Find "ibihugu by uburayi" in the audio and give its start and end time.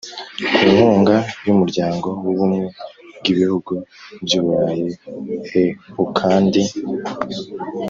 3.31-4.87